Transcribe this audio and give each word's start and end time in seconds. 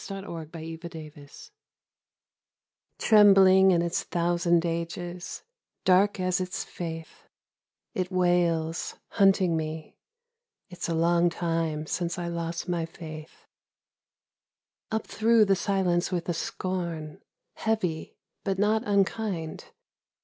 91 0.09 0.49
THE 0.51 0.89
TEMPLE 0.89 1.09
BELL 1.13 1.27
Trembling 2.97 3.69
in 3.69 3.83
its 3.83 4.01
thousand 4.01 4.65
ages, 4.65 5.43
Dark 5.85 6.19
as 6.19 6.41
its 6.41 6.63
faith, 6.63 7.27
It 7.93 8.11
wails, 8.11 8.95
hunting 9.09 9.55
me, 9.55 9.99
(It's 10.71 10.89
a 10.89 10.95
long 10.95 11.29
time 11.29 11.85
since 11.85 12.17
I 12.17 12.29
lost 12.29 12.67
my 12.67 12.87
faith,) 12.87 13.45
Up 14.89 15.05
through 15.05 15.45
the 15.45 15.55
silence 15.55 16.11
with 16.11 16.27
a 16.27 16.33
scorn, 16.33 17.21
Heavy 17.53 18.15
but 18.43 18.57
not 18.57 18.81
unkind. 18.87 19.65